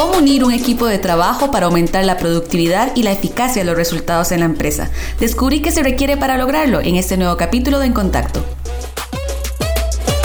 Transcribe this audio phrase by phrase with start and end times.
[0.00, 3.76] cómo unir un equipo de trabajo para aumentar la productividad y la eficacia de los
[3.76, 4.90] resultados en la empresa.
[5.18, 8.42] Descubrí qué se requiere para lograrlo en este nuevo capítulo de En Contacto.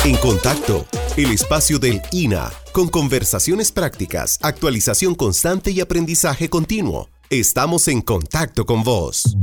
[0.06, 0.86] En Contacto,
[1.18, 7.10] el espacio del INA, con conversaciones prácticas, actualización constante y aprendizaje continuo.
[7.30, 9.36] Estamos en contacto con vos.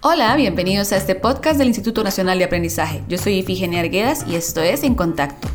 [0.00, 3.02] Hola, bienvenidos a este podcast del Instituto Nacional de Aprendizaje.
[3.06, 5.48] Yo soy Ifigenia Arguedas y esto es En Contacto.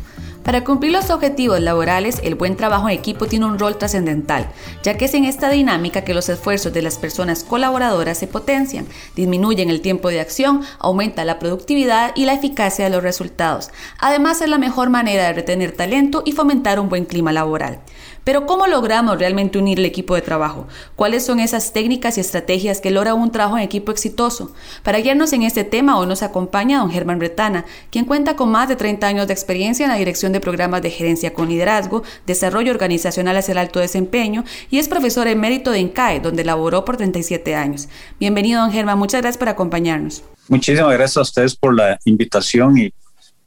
[0.44, 4.48] Para cumplir los objetivos laborales, el buen trabajo en equipo tiene un rol trascendental,
[4.82, 8.86] ya que es en esta dinámica que los esfuerzos de las personas colaboradoras se potencian,
[9.14, 13.70] disminuyen el tiempo de acción, aumenta la productividad y la eficacia de los resultados.
[13.98, 17.80] Además, es la mejor manera de retener talento y fomentar un buen clima laboral.
[18.24, 20.68] Pero ¿cómo logramos realmente unir el equipo de trabajo?
[20.94, 24.52] ¿Cuáles son esas técnicas y estrategias que logra un trabajo en equipo exitoso?
[24.82, 28.68] Para guiarnos en este tema hoy nos acompaña don Germán Bretana, quien cuenta con más
[28.68, 32.72] de 30 años de experiencia en la dirección de programas de gerencia con liderazgo, desarrollo
[32.72, 37.54] organizacional hacia el alto desempeño y es profesor emérito de INCAE, donde laboró por 37
[37.54, 37.88] años.
[38.18, 40.22] Bienvenido don Germán, muchas gracias por acompañarnos.
[40.48, 42.92] Muchísimas gracias a ustedes por la invitación y,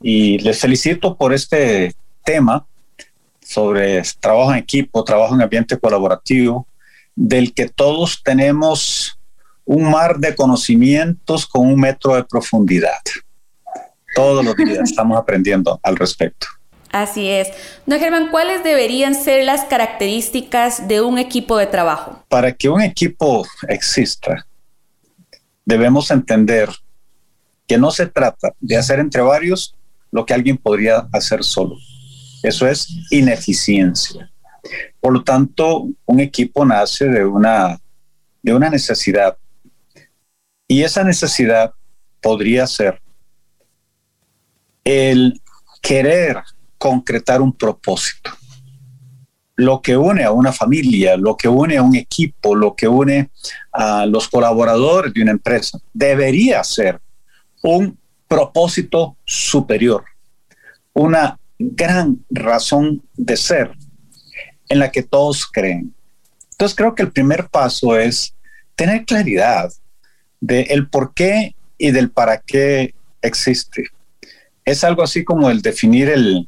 [0.01, 2.65] y les felicito por este tema
[3.45, 6.67] sobre trabajo en equipo, trabajo en ambiente colaborativo,
[7.15, 9.17] del que todos tenemos
[9.65, 12.99] un mar de conocimientos con un metro de profundidad.
[14.15, 16.47] Todos los días estamos aprendiendo al respecto.
[16.91, 17.49] Así es.
[17.87, 22.23] Don Germán, ¿cuáles deberían ser las características de un equipo de trabajo?
[22.29, 24.45] Para que un equipo exista,
[25.65, 26.69] debemos entender
[27.65, 29.75] que no se trata de hacer entre varios
[30.11, 31.77] lo que alguien podría hacer solo
[32.43, 34.29] eso es ineficiencia.
[34.99, 37.79] Por lo tanto, un equipo nace de una,
[38.41, 39.37] de una necesidad.
[40.67, 41.73] Y esa necesidad
[42.21, 43.01] podría ser
[44.83, 45.41] el
[45.81, 46.41] querer
[46.77, 48.31] concretar un propósito.
[49.55, 53.29] Lo que une a una familia, lo que une a un equipo, lo que une
[53.71, 56.99] a los colaboradores de una empresa, debería ser
[57.61, 57.97] un
[58.27, 60.03] propósito superior,
[60.93, 61.39] una
[61.71, 63.71] gran razón de ser
[64.69, 65.93] en la que todos creen.
[66.51, 68.33] Entonces creo que el primer paso es
[68.75, 69.71] tener claridad
[70.39, 73.85] del el por qué y del para qué existe.
[74.65, 76.47] Es algo así como el definir el,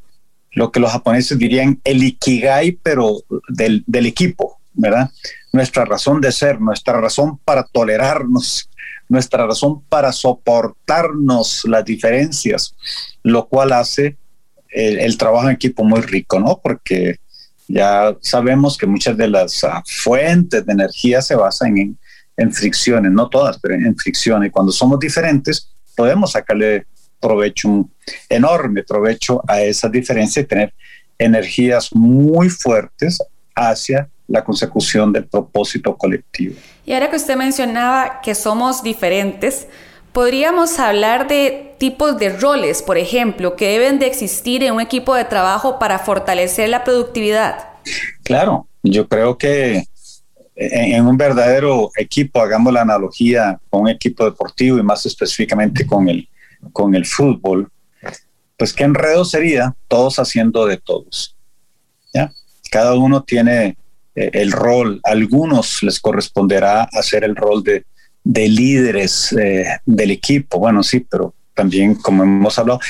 [0.52, 5.10] lo que los japoneses dirían el ikigai, pero del, del equipo, ¿verdad?
[5.52, 8.70] Nuestra razón de ser, nuestra razón para tolerarnos,
[9.08, 12.74] nuestra razón para soportarnos las diferencias,
[13.22, 14.16] lo cual hace
[14.76, 16.60] el, trabajo en equipo muy rico, ¿no?
[16.62, 17.16] Porque
[17.66, 21.98] ya sabemos que muchas de las ah, fuentes de energía se basan en,
[22.36, 24.48] en, fricciones, no todas, pero en, fricciones.
[24.48, 26.86] Y cuando somos diferentes, podemos sacarle
[27.20, 27.90] provecho, un
[28.28, 30.74] enorme provecho a esa diferencia y tener
[31.18, 33.18] energías muy fuertes
[33.54, 36.56] hacia la consecución del propósito colectivo.
[36.84, 39.66] Y ahora que usted mencionaba que somos diferentes,
[40.16, 45.14] Podríamos hablar de tipos de roles, por ejemplo, que deben de existir en un equipo
[45.14, 47.68] de trabajo para fortalecer la productividad.
[48.22, 49.84] Claro, yo creo que
[50.54, 56.08] en, un verdadero equipo, hagamos la analogía con un equipo deportivo y más específicamente con
[56.08, 56.26] el,
[56.72, 57.70] con el fútbol,
[58.56, 61.36] pues qué enredo sería todos haciendo de todos.
[62.14, 62.32] ¿ya?
[62.70, 63.76] Cada uno tiene
[64.14, 67.84] eh, el rol, a algunos les corresponderá hacer el rol de
[68.26, 70.58] de líderes eh, del equipo.
[70.58, 72.80] Bueno, sí, pero también, como hemos hablado,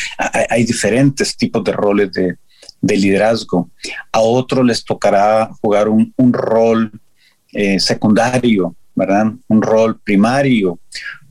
[0.49, 2.39] hay, diferentes tipos de roles de,
[2.81, 3.69] liderazgo.
[4.13, 6.91] A otros les tocará jugar un, rol
[7.53, 9.27] eh, secundario, ¿verdad?
[9.49, 10.79] Un rol primario,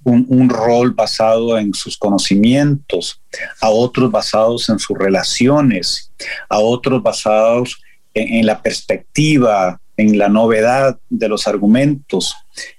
[0.04, 3.20] un, rol basado en sus conocimientos,
[3.60, 6.12] a otros basados en sus relaciones,
[6.48, 7.82] a otros basados
[8.14, 12.36] en la perspectiva, en la novedad de los argumentos,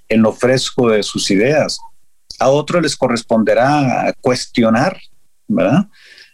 [0.09, 1.79] en lo fresco de sus ideas.
[2.39, 4.97] A otros les corresponderá cuestionar,
[5.47, 5.87] ¿verdad?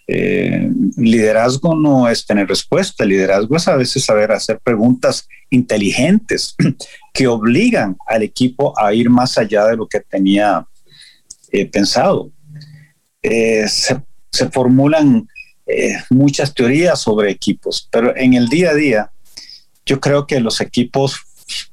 [0.06, 6.56] Eh, liderazgo no es tener respuesta, liderazgo es a veces saber hacer preguntas inteligentes
[7.14, 10.68] que obligan al equipo a ir más allá de lo que tenía
[11.52, 12.32] eh, pensado.
[13.22, 15.28] Eh, se, se, formulan
[16.10, 19.12] muchas teorías sobre equipos, pero en el día a día
[19.86, 21.22] yo creo que los equipos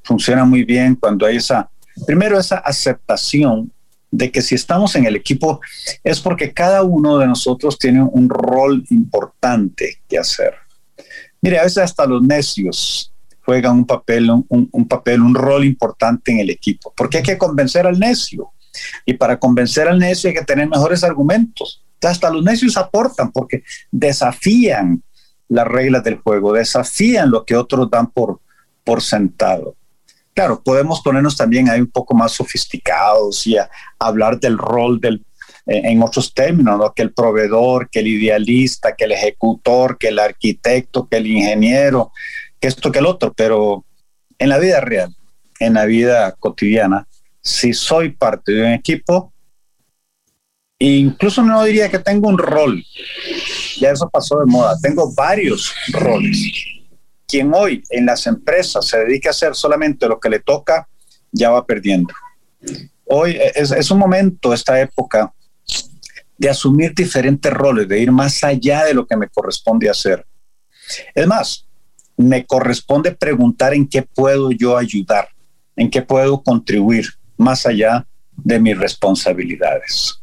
[0.05, 1.69] funcionan muy bien cuando hay esa,
[2.07, 3.73] primero esa aceptación
[4.11, 5.61] de que si estamos en el equipo
[6.03, 10.55] es porque cada uno de nosotros tiene un rol importante que hacer.
[11.41, 13.13] Mire, a veces hasta los necios
[13.45, 17.87] juegan un papel, un, papel, un rol importante en el equipo, porque hay que convencer
[17.87, 18.51] al necio.
[19.05, 21.83] Y para convencer al necio hay que tener mejores argumentos.
[22.03, 25.03] Hasta los necios aportan porque desafían
[25.49, 28.41] las reglas del juego, desafían lo que otros dan por,
[28.85, 29.75] por sentado.
[30.41, 33.59] Claro, podemos ponernos también ahí un poco más sofisticados y
[33.99, 35.23] hablar del rol del,
[35.67, 36.95] eh, en otros términos, ¿no?
[36.95, 42.11] que el proveedor, que el idealista, que el ejecutor, que el arquitecto, que el ingeniero,
[42.59, 43.85] que esto, que el otro, pero
[44.39, 45.15] en la vida real,
[45.59, 47.07] en la vida cotidiana,
[47.43, 49.35] si soy parte de un equipo,
[50.79, 52.83] incluso no diría que tengo un rol,
[53.79, 56.80] ya eso pasó de moda, tengo varios roles.
[57.31, 60.89] Quien hoy en las empresas se dedica a hacer solamente lo que le toca,
[61.31, 62.13] ya va perdiendo.
[63.05, 65.33] Hoy es, es un momento, esta época,
[66.37, 70.27] de asumir diferentes roles, de ir más allá de lo que me corresponde hacer.
[71.15, 71.67] Es más,
[72.17, 75.29] me corresponde preguntar en qué puedo yo ayudar,
[75.77, 77.07] en qué puedo contribuir
[77.37, 80.20] más allá de mis responsabilidades.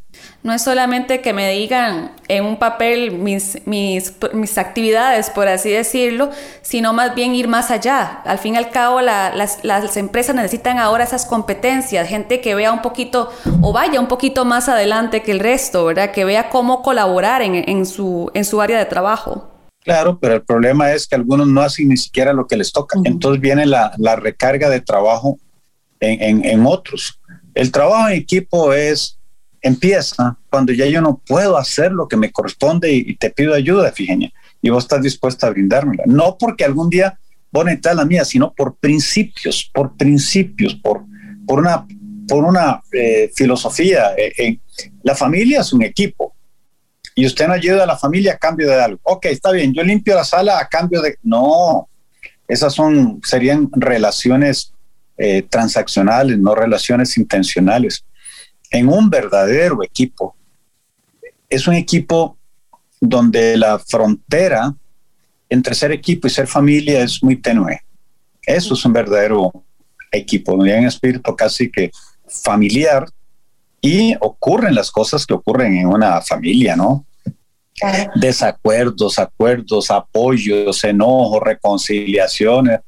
[0.47, 5.69] No es solamente que me digan en un papel mis, mis, mis actividades, por así
[5.69, 6.29] decirlo,
[6.61, 8.21] sino más bien ir más allá.
[8.23, 12.71] Al fin y al cabo, las, las, empresas necesitan ahora esas competencias, gente que vea
[12.71, 13.29] un poquito
[13.61, 16.11] o vaya un poquito más adelante que el resto, ¿verdad?
[16.11, 19.51] Que vea cómo colaborar en, en, su, en su área de trabajo.
[19.81, 22.97] Claro, pero el problema es que algunos no hacen ni siquiera lo que les toca.
[23.03, 25.39] Entonces viene la, recarga de trabajo
[25.99, 27.19] en, otros.
[27.53, 29.16] El trabajo en equipo es,
[29.61, 33.91] empieza cuando ya yo no puedo hacer lo que me corresponde y, te pido ayuda,
[33.91, 36.03] fíjense, y vos estás dispuesta a brindármela.
[36.05, 37.19] No porque algún día
[37.51, 41.03] vos necesitas la mía, sino por principios, por principios, por,
[41.45, 41.85] por una,
[42.27, 44.13] por una eh, filosofía.
[44.17, 44.59] Eh,
[45.03, 46.35] la familia es un equipo
[47.15, 48.99] y usted no ayuda a la familia a cambio de algo.
[49.03, 51.17] Ok, está bien, yo limpio la sala a cambio de...
[51.23, 51.89] No,
[52.47, 54.73] esas son, serían relaciones
[55.17, 58.05] eh, transaccionales, no relaciones intencionales.
[58.71, 60.35] En un verdadero equipo,
[61.49, 62.37] es un equipo
[62.99, 64.73] donde la frontera
[65.49, 67.81] entre ser equipo y ser familia es muy tenue.
[68.41, 69.51] Eso es un verdadero
[70.11, 71.91] equipo, donde hay un espíritu casi que
[72.27, 73.05] familiar
[73.81, 77.05] y ocurren las cosas que ocurren en una familia, ¿no?
[78.15, 82.79] Desacuerdos, acuerdos, apoyos, enojos, reconciliaciones,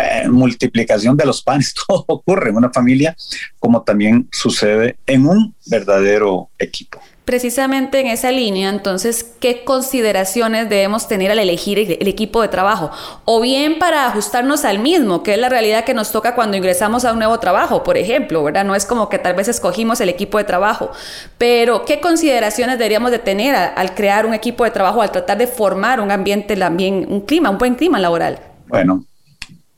[0.00, 3.16] eh, multiplicación de los panes, todo ocurre en una familia,
[3.58, 11.08] como también sucede en un verdadero equipo precisamente en esa línea, entonces, ¿qué consideraciones debemos
[11.08, 12.90] tener al elegir el, equipo de trabajo?
[13.26, 17.04] O bien para ajustarnos al mismo, que es la realidad que nos toca cuando ingresamos
[17.04, 18.64] a un nuevo trabajo, por ejemplo, ¿verdad?
[18.64, 20.90] No es como que tal vez escogimos el equipo de trabajo,
[21.36, 25.46] pero ¿qué consideraciones deberíamos de tener al crear un equipo de trabajo, al tratar de
[25.46, 28.38] formar un ambiente, también, un clima, un buen clima laboral?
[28.68, 29.04] Bueno,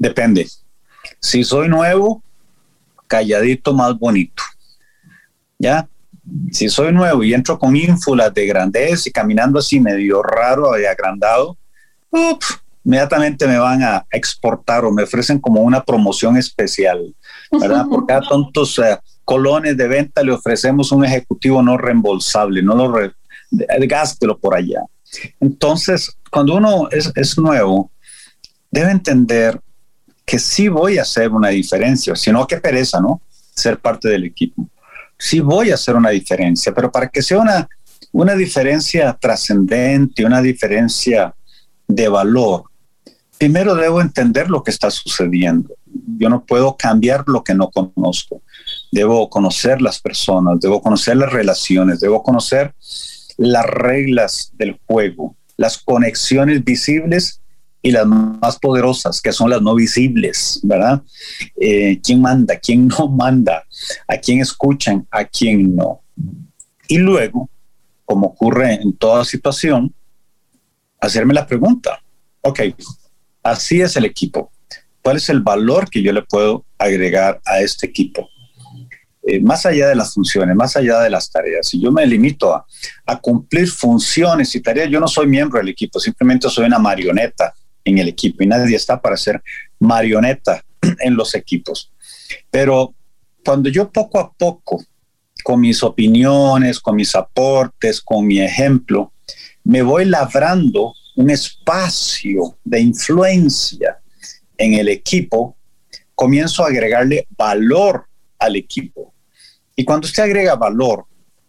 [0.01, 0.49] depende.
[1.21, 2.25] Si soy nuevo,
[3.07, 4.43] calladito más bonito.
[5.59, 5.87] ¿Ya?
[6.53, 10.85] si soy nuevo y entro con ínfulas de grandeza y caminando así medio raro y
[10.85, 11.57] agrandado,
[12.85, 17.15] inmediatamente me van a exportar o me ofrecen como una promoción especial,
[17.51, 17.87] ¿verdad?
[17.91, 22.93] Por cada tontos eh, colones de venta le ofrecemos un ejecutivo no reembolsable, no lo
[22.93, 23.13] re,
[23.87, 24.83] gástelo por allá.
[25.41, 27.91] Entonces, cuando uno es, es nuevo,
[28.71, 29.61] debe entender
[30.31, 33.21] que sí voy a hacer una diferencia, sino que pereza, ¿no?
[33.55, 34.71] Ser parte del equipo
[35.21, 37.69] sí voy a hacer una diferencia, pero para que sea una,
[38.13, 41.35] una diferencia trascendente, una diferencia
[41.87, 42.65] de valor,
[43.39, 45.75] primero debo entender lo que está sucediendo.
[46.19, 48.43] Yo no puedo cambiar lo que no conozco.
[48.91, 52.75] Debo conocer las personas, debo conocer las relaciones, debo conocer
[53.37, 57.40] las reglas del juego, las conexiones visibles
[57.83, 61.03] y las más poderosas, que son las no visibles, ¿verdad?
[61.59, 62.59] Eh, ¿Quién manda?
[62.59, 63.65] ¿Quién no manda?
[64.07, 65.07] ¿A quién escuchan?
[65.11, 66.03] ¿A quién no?
[66.89, 67.49] Y luego,
[68.05, 69.95] como ocurre en toda situación,
[71.01, 72.03] hacerme la pregunta,
[72.43, 72.61] ok,
[73.43, 74.53] así es el equipo.
[75.03, 78.29] ¿Cuál es el valor que yo le puedo agregar a este equipo?
[79.23, 81.69] Eh, más allá de las funciones, más allá de las tareas.
[81.69, 82.67] Si yo me limito a,
[83.07, 87.55] a, cumplir funciones y tareas, yo no soy miembro del equipo, simplemente soy una marioneta
[87.85, 89.43] en el equipo y nadie está para ser
[89.79, 90.65] marioneta
[91.01, 91.93] en los equipos.
[92.51, 92.95] Pero
[93.45, 94.85] cuando yo poco a poco,
[95.43, 99.13] con mis opiniones, con mis aportes, con mi ejemplo,
[99.65, 103.99] me voy labrando un espacio de influencia
[104.57, 105.57] en el equipo,
[106.15, 108.07] comienzo a agregarle valor
[108.39, 109.15] al equipo.
[109.75, 111.07] Y cuando usted agrega valor,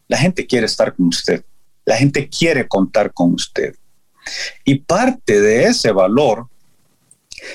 [0.07, 1.43] la gente quiere estar con usted,
[1.85, 3.75] la gente quiere contar con usted.
[4.63, 6.47] Y parte de ese valor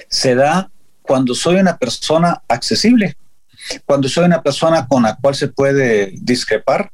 [0.09, 0.71] se da
[1.03, 3.17] cuando soy una persona accesible,
[3.85, 6.91] cuando soy una persona con la cual se puede discrepar,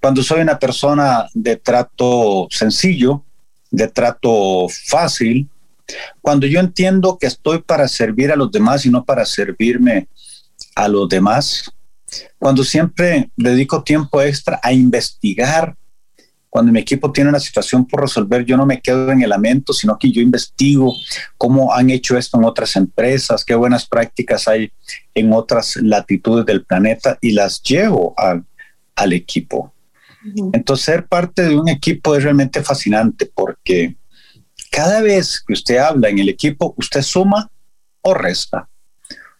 [0.00, 3.24] cuando soy una persona de trato sencillo
[3.70, 5.48] de trato fácil,
[6.20, 10.08] cuando yo entiendo que estoy para servir a los demás y no para servirme
[10.74, 11.70] a los demás,
[12.38, 15.76] cuando siempre dedico tiempo extra a investigar,
[16.50, 19.72] cuando mi equipo tiene una situación por resolver, yo no me quedo en el lamento,
[19.72, 20.94] sino que yo investigo
[21.36, 24.72] cómo han hecho esto en otras empresas, qué buenas prácticas hay
[25.14, 28.44] en otras latitudes del planeta y las llevo al,
[28.96, 29.72] al equipo.
[30.52, 33.96] Entonces, ser parte de un equipo es realmente fascinante porque
[34.70, 37.50] cada vez que usted habla en el equipo, usted suma
[38.02, 38.68] o resta.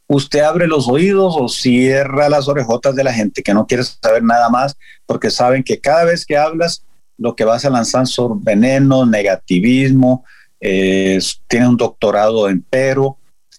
[0.06, 4.22] Usted abre los oídos o cierra las orejotas de la gente que no quiere saber
[4.22, 6.82] nada más porque saben que cada vez que hablas,
[7.18, 10.24] lo que vas a lanzar son veneno, negativismo,
[10.60, 13.18] eh, tiene un doctorado en pero.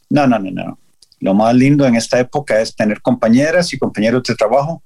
[0.10, 0.80] No, no, no, no.
[1.20, 4.82] Lo más lindo en esta época es tener compañeras y compañeros de trabajo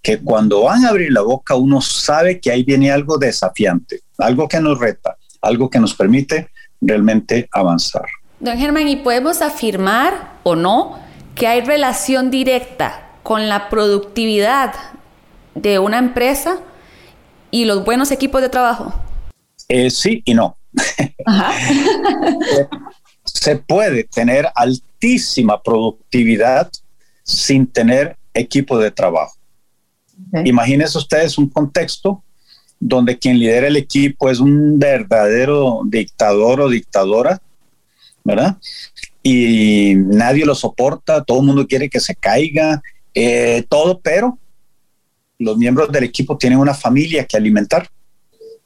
[0.00, 4.48] que cuando van a abrir la boca uno sabe que ahí viene algo desafiante, algo
[4.48, 6.48] que nos reta, algo que nos permite
[6.80, 8.06] realmente avanzar.
[8.40, 10.98] Don Germán, ¿y podemos afirmar o no
[11.34, 14.74] que hay relación directa con la productividad
[15.54, 16.58] de una empresa
[17.52, 18.92] y los buenos equipos de trabajo?
[19.68, 20.56] Eh, sí y no.
[23.24, 26.68] Se puede tener altísima productividad
[27.22, 29.34] sin tener equipo de trabajo.
[30.44, 32.22] Imagínense ustedes un contexto
[32.80, 37.40] donde quien lidera el equipo es un verdadero dictador o dictadora,
[38.24, 38.56] ¿verdad?
[39.22, 42.82] Y nadie lo soporta, todo el mundo quiere que se caiga,
[43.14, 44.38] eh, todo, pero
[45.42, 47.88] los miembros del equipo tienen una familia que alimentar.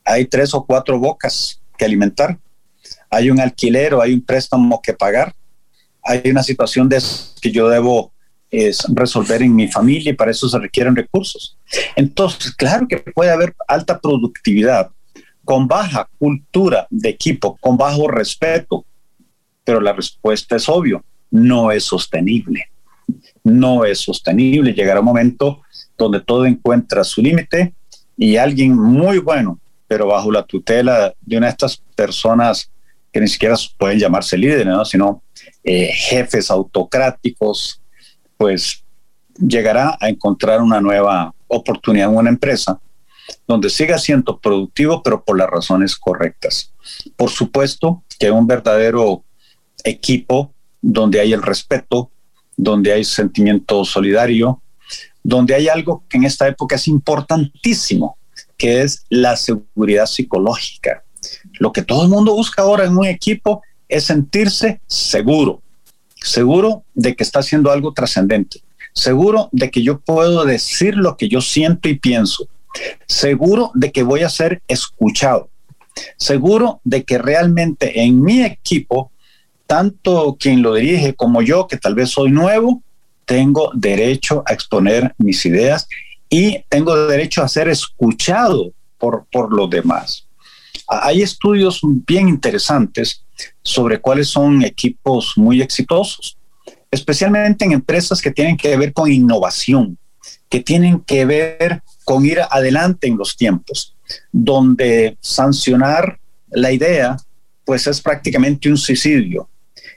[0.05, 2.39] Hay tres o cuatro bocas que alimentar.
[3.11, 5.35] Hay un alquiler o hay un préstamo que pagar.
[6.03, 7.03] Hay una situación de
[7.41, 8.13] que yo debo
[8.51, 11.59] es resolver en mi familia y para eso se requieren recursos.
[11.97, 14.91] Entonces, claro que puede haber alta productividad
[15.45, 18.85] con baja cultura de equipo, con bajo respeto,
[19.65, 22.69] pero la respuesta es obvio, no es sostenible.
[23.45, 24.73] No es sostenible.
[24.73, 25.63] Llegará un momento
[25.97, 27.75] donde todo encuentra su límite
[28.17, 32.71] y alguien muy bueno, pero bajo la tutela de una de estas personas
[33.13, 35.23] que ni siquiera pueden llamarse líderes, sino
[35.65, 37.81] eh, jefes autocráticos,
[38.37, 38.85] pues
[39.39, 42.81] llegará a encontrar una nueva oportunidad en una empresa
[43.47, 46.73] donde siga siendo productivo, pero por las razones correctas.
[47.17, 49.25] Por supuesto que un verdadero
[49.85, 52.11] equipo donde hay el respeto,
[52.57, 54.63] donde hay sentimiento solidario,
[55.27, 58.17] donde hay algo que en esta época es importantísimo,
[58.57, 61.03] que es la seguridad psicológica.
[61.59, 65.63] Lo que todo el mundo busca ahora en un equipo es sentirse seguro,
[66.15, 68.61] seguro de que está haciendo algo trascendente,
[68.93, 72.47] seguro de que yo puedo decir lo que yo siento y pienso,
[73.09, 75.49] seguro de que voy a ser escuchado,
[76.17, 79.11] seguro de que realmente en mi equipo,
[79.67, 82.85] tanto quien lo dirige como yo, que tal vez soy nuevo,
[83.27, 85.87] tengo derecho a exponer mis ideas
[86.31, 90.27] y tengo derecho a ser escuchado por, por los demás.
[90.89, 93.23] Hay estudios bien interesantes
[93.63, 96.39] sobre cuáles son equipos muy exitosos,
[96.91, 99.99] especialmente en empresas que tienen que ver con innovación,
[100.49, 103.95] que tienen que ver con ir adelante en los tiempos,
[104.33, 106.19] donde sancionar
[106.51, 107.17] la idea
[107.65, 109.49] pues es prácticamente un suicidio.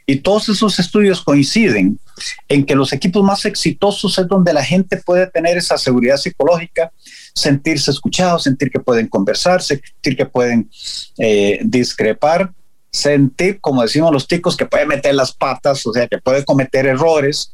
[0.05, 1.99] Y todos esos estudios coinciden
[2.47, 6.91] en que los equipos más exitosos es donde la gente puede tener esa seguridad psicológica,
[7.33, 10.69] sentirse escuchados, sentir que pueden conversar, sentir que pueden
[11.17, 12.51] eh, discrepar
[12.91, 16.85] sentir, como decimos los ticos, que puede meter las patas, o sea, que puede cometer
[16.85, 17.53] errores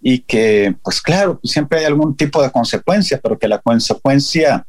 [0.00, 4.66] y que, pues claro, siempre hay algún tipo de consecuencia, pero que la consecuencia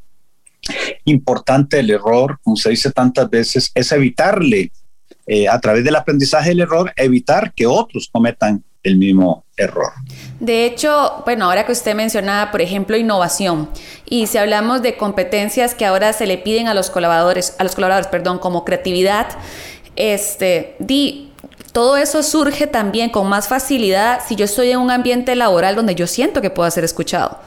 [1.05, 4.71] importante del error, como se dice tantas veces, es evitarle,
[5.27, 9.91] eh, a través del aprendizaje del error, evitar que otros cometan el mismo error.
[10.39, 13.69] De hecho, bueno, ahora que usted mencionaba, por ejemplo, innovación,
[14.05, 17.75] y si hablamos de competencias que ahora se le piden a los colaboradores, a los
[17.75, 19.27] colaboradores, perdón, como creatividad,
[19.98, 21.34] este, di,
[21.74, 25.96] todo eso surge también con más facilidad si yo estoy en un ambiente laboral donde
[25.96, 27.39] yo siento que puedo ser escuchado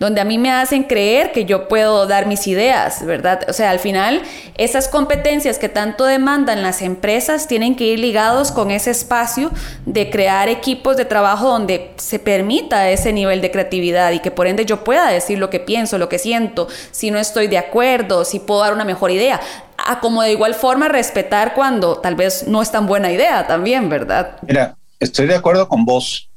[0.00, 3.44] donde a mí me hacen creer que yo puedo dar mis ideas, ¿verdad?
[3.50, 4.22] O sea, al final,
[4.56, 9.50] esas competencias que tanto demandan las empresas tienen que ir ligados con ese espacio
[9.84, 14.46] de crear equipos de trabajo donde se permita ese nivel de creatividad y que por
[14.46, 18.24] ende yo pueda decir lo que pienso, lo que siento, si no estoy de acuerdo,
[18.24, 19.38] si puedo dar una mejor idea.
[19.76, 23.90] A como de igual forma respetar cuando tal vez no es tan buena idea también,
[23.90, 24.38] ¿verdad?
[24.48, 26.30] Mira, estoy de acuerdo con vos.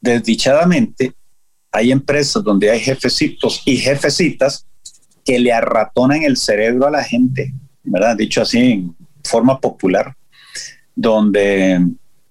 [0.00, 1.12] Desdichadamente,
[1.76, 4.66] hay empresas donde hay jefecitos y jefecitas
[5.24, 7.52] que le arratonan el cerebro a la gente
[7.86, 8.16] ¿verdad?
[8.16, 10.14] Dicho así en forma popular,
[10.94, 11.80] donde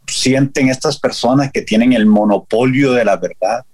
[0.07, 3.65] sienten estas personas que tienen el monopolio de la verdad,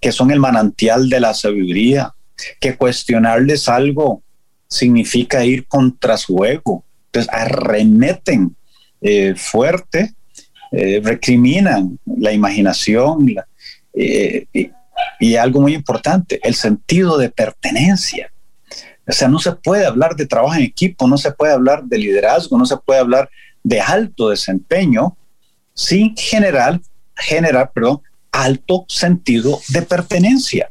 [0.00, 2.14] que son el manantial de la sabiduría,
[2.60, 4.22] que cuestionarles algo
[4.66, 6.84] significa ir contra su ego.
[7.06, 8.56] Entonces arremeten
[9.00, 10.14] eh, fuerte,
[10.72, 13.26] eh, recriminan la imaginación
[13.92, 14.46] eh,
[15.18, 18.30] y, algo muy importante, el sentido de pertenencia.
[19.06, 21.98] O sea, no se puede hablar de trabajo en equipo, no se puede hablar de
[21.98, 23.28] liderazgo, no se puede hablar
[23.62, 25.16] de alto desempeño
[25.74, 26.80] sin generar,
[27.16, 30.70] generar perdón, alto sentido de pertenencia.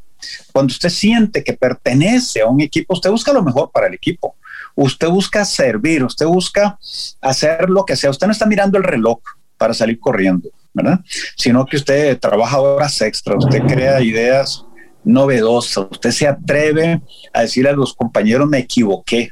[0.52, 4.36] Cuando usted siente que pertenece a un equipo, usted busca lo mejor para el equipo.
[4.76, 6.78] Usted busca servir, usted busca
[7.22, 8.10] hacer lo que sea.
[8.10, 9.20] Usted no está mirando el reloj
[9.58, 11.00] para salir corriendo, ¿verdad?
[11.36, 14.66] Sino que usted trabaja horas extras, usted crea ideas
[15.04, 17.02] novedosas, usted se atreve
[17.34, 19.32] a decirle a los compañeros, me equivoqué.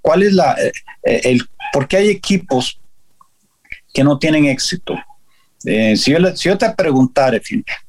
[0.00, 0.72] ¿Cuál es la, eh,
[1.24, 2.80] el, por qué hay equipos
[3.92, 4.94] que no tienen éxito?
[5.64, 7.40] Eh, si, yo, te preguntara,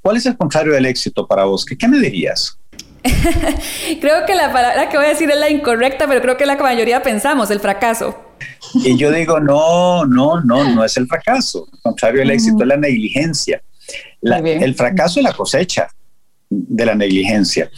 [0.02, 1.66] ¿cuál es el contrario del éxito para vos?
[1.66, 2.58] ¿Qué, qué me dirías?
[4.02, 6.58] creo que la palabra que voy a decir es la incorrecta, pero creo que la
[6.58, 8.29] mayoría pensamos, el fracaso.
[8.74, 11.68] Y yo digo, no, no, no, no es el fracaso.
[11.74, 13.62] El contrario del éxito es la negligencia.
[14.22, 15.88] el fracaso es la cosecha
[16.50, 17.70] de la negligencia.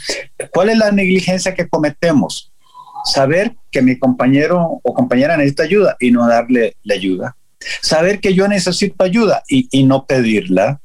[0.52, 2.52] ¿Cuál es la negligencia que cometemos?
[3.06, 7.36] Saber que mi compañero o compañera necesita ayuda y no darle la ayuda
[7.82, 10.82] saber que yo necesito ayuda y, no pedirla,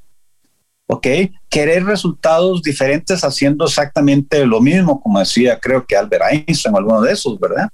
[0.86, 1.06] ¿ok?
[1.48, 7.00] Querer resultados diferentes haciendo exactamente lo mismo, como decía, creo que Albert Einstein o alguno
[7.02, 7.68] de esos, ¿verdad?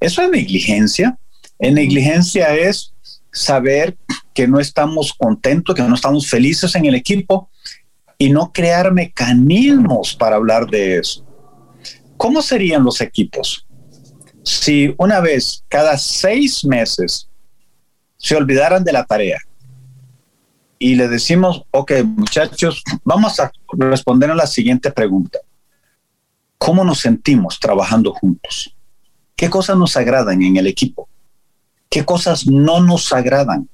[0.00, 1.18] Eso es negligencia.
[1.58, 2.92] En negligencia es
[3.32, 3.96] saber
[4.34, 7.50] que no estamos contentos, que no estamos felices en el equipo
[8.18, 11.24] y no crear mecanismos para hablar de eso.
[12.16, 13.66] ¿Cómo serían los equipos?
[14.42, 17.28] Si una vez cada seis meses
[18.16, 19.38] se olvidaran de la tarea
[20.78, 25.38] y le decimos, ok, muchachos, vamos a responder a la siguiente pregunta.
[26.58, 28.74] ¿Cómo nos sentimos trabajando juntos?
[29.34, 31.08] ¿Qué cosas nos agradan en el equipo?
[31.88, 33.68] ¿Qué cosas no nos agradan?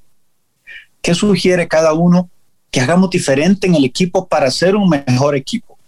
[1.01, 2.31] ¿Qué sugiere cada uno
[2.71, 5.79] que hagamos diferente en el equipo para ser un mejor equipo?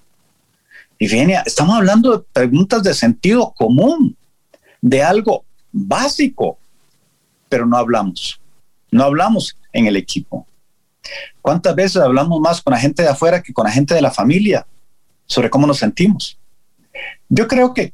[0.99, 4.17] Y fíjense, estamos hablando de preguntas de sentido común,
[4.81, 6.59] de algo básico,
[7.49, 8.41] pero no hablamos.
[8.91, 10.47] No hablamos en el equipo.
[11.43, 14.11] ¿Cuántas veces hablamos más con la gente de afuera que con la gente de la
[14.11, 14.67] familia
[15.27, 16.39] sobre cómo nos sentimos?
[17.29, 17.93] Yo creo que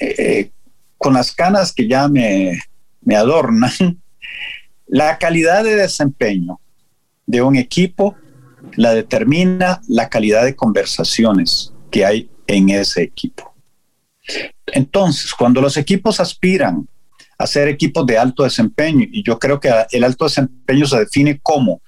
[0.00, 0.50] eh,
[0.98, 2.60] con las canas que ya me,
[3.04, 3.70] me adornan,
[4.86, 6.60] la calidad de desempeño
[7.26, 8.16] de un equipo
[8.76, 13.54] la determina la calidad de conversaciones que hay en ese equipo.
[14.66, 16.88] Entonces, cuando los equipos aspiran
[17.38, 19.06] hacer equipos de alto desempeño.
[19.10, 21.80] Y yo creo que el alto desempeño se define como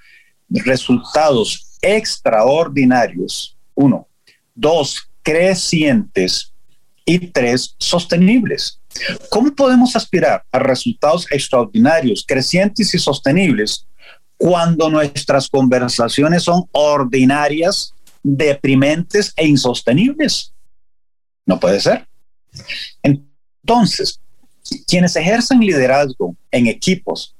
[0.48, 4.08] resultados extraordinarios, uno,
[4.54, 6.52] dos, crecientes
[7.04, 8.80] y tres, sostenibles.
[9.28, 13.86] ¿Cómo podemos aspirar a resultados extraordinarios, crecientes y sostenibles
[14.36, 20.52] cuando nuestras conversaciones son ordinarias, deprimentes e insostenibles?
[21.46, 22.06] No puede ser.
[23.02, 24.20] Entonces,
[24.86, 27.34] quienes ejerzan liderazgo en equipos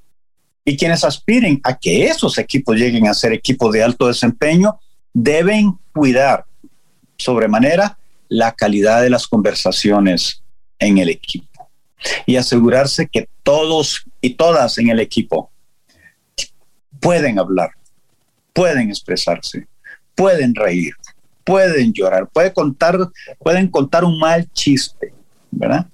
[0.65, 4.79] y quienes aspiren a que esos equipos lleguen a ser equipos de alto desempeño,
[5.13, 6.45] deben cuidar
[7.17, 10.43] sobremanera la calidad de las conversaciones
[10.79, 11.71] en el equipo
[12.27, 15.51] y asegurarse que todos y todas en el equipo
[17.01, 17.71] pueden hablar,
[18.53, 19.67] pueden expresarse,
[20.15, 20.95] pueden reír,
[21.45, 22.99] pueden llorar, pueden contar,
[23.39, 25.13] pueden contar un mal chiste,
[25.51, 25.87] ¿verdad?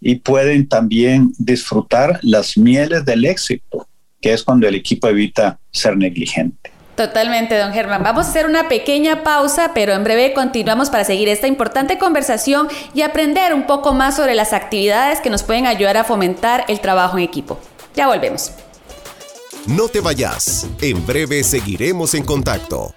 [0.00, 3.88] y pueden también disfrutar las mieles del éxito,
[4.20, 6.70] que es cuando el equipo evita ser negligente.
[6.98, 8.02] Totalmente, don Germán.
[8.02, 12.66] Vamos a hacer una pequeña pausa, pero en breve continuamos para seguir esta importante conversación
[12.92, 16.80] y aprender un poco más sobre las actividades que nos pueden ayudar a fomentar el
[16.80, 17.60] trabajo en equipo.
[17.94, 18.50] Ya volvemos.
[19.68, 20.66] No te vayas.
[20.80, 22.92] En breve seguiremos en contacto.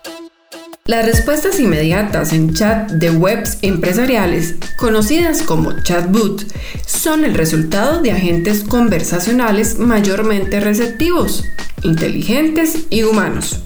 [0.86, 6.44] Las respuestas inmediatas en chat de webs empresariales, conocidas como chatbot,
[6.88, 11.44] son el resultado de agentes conversacionales mayormente receptivos,
[11.84, 13.62] inteligentes y humanos,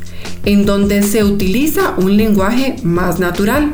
[0.45, 3.71] en donde se utiliza un lenguaje más natural.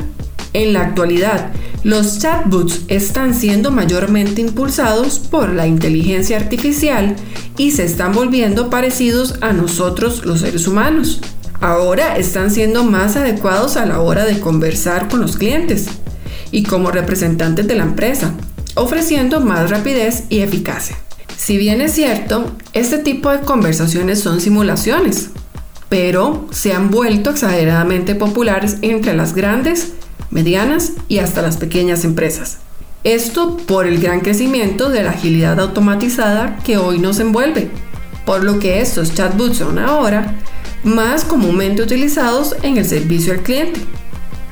[0.52, 1.50] En la actualidad,
[1.82, 7.16] los chatbots están siendo mayormente impulsados por la inteligencia artificial
[7.56, 11.20] y se están volviendo parecidos a nosotros los seres humanos
[11.62, 15.86] ahora están siendo más adecuados a la hora de conversar con los clientes
[16.50, 18.34] y como representantes de la empresa.
[18.74, 20.96] ofreciendo más rapidez y eficacia.
[21.36, 25.28] Si bien es cierto, este tipo de conversaciones son simulaciones,
[25.92, 29.92] pero se han vuelto exageradamente populares entre las grandes,
[30.30, 32.56] medianas y hasta las pequeñas empresas.
[33.04, 37.68] Esto por el gran crecimiento de la agilidad automatizada que hoy nos envuelve,
[38.24, 40.34] por lo que estos chatbots son ahora
[40.82, 43.78] más comúnmente utilizados en el servicio al cliente,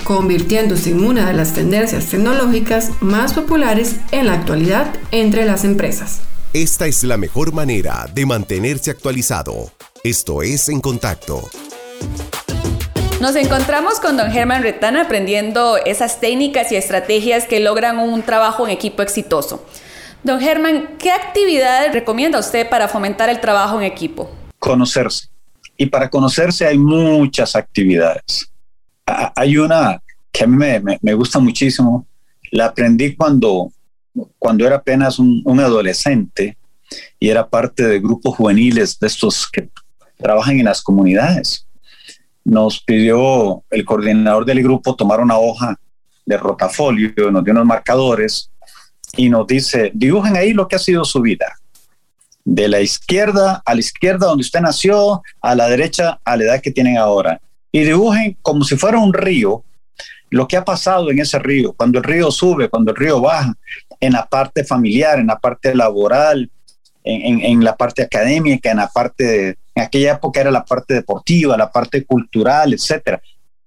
[0.05, 6.21] convirtiéndose en una de las tendencias tecnológicas más populares en la actualidad entre las empresas.
[6.53, 9.73] Esta es la mejor manera de mantenerse actualizado.
[10.03, 11.43] Esto es En Contacto.
[13.21, 18.67] Nos encontramos con don Germán Retana aprendiendo esas técnicas y estrategias que logran un trabajo
[18.67, 19.63] en equipo exitoso.
[20.25, 24.31] Don Germán, ¿qué actividades recomienda usted para fomentar el trabajo en equipo?
[24.59, 25.29] Conocerse.
[25.77, 28.51] Y para conocerse hay muchas actividades.
[29.05, 32.07] Hay una que a mí me, gusta muchísimo.
[32.53, 33.71] La aprendí cuando,
[34.39, 36.57] cuando era apenas un, un adolescente
[37.19, 39.69] y era parte de grupos juveniles de estos que
[40.21, 41.67] trabajan en las comunidades
[42.45, 45.77] nos pidió el coordinador del grupo tomar una hoja
[46.25, 48.51] de rotafolio, nos dio unos marcadores
[49.17, 51.57] y nos dice, dibujen ahí lo que ha sido su vida.
[52.45, 56.61] De la izquierda a la izquierda donde usted nació, a la derecha a la edad
[56.61, 57.41] que tienen ahora.
[57.73, 59.63] Y dibujen como si fuera un río,
[60.31, 63.53] lo que ha pasado en ese río, cuando el río sube, cuando el río baja,
[63.99, 66.51] en la parte familiar, en la parte laboral,
[67.03, 71.71] en, la parte académica, en la parte, en aquella época era la parte deportiva, la
[71.71, 73.21] parte cultural, etcétera.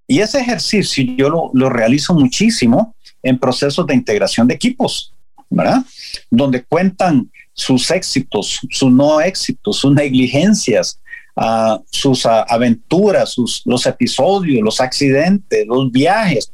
[0.08, 5.14] Y ese ejercicio yo lo, lo realizo muchísimo en procesos de integración de equipos,
[5.50, 5.82] ¿verdad?
[6.30, 11.00] Donde cuentan sus éxitos, sus no éxitos, sus negligencias,
[11.36, 16.52] uh, sus uh, aventuras, sus, los episodios, los accidentes, los viajes,